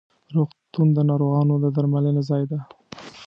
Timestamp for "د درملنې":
1.63-2.21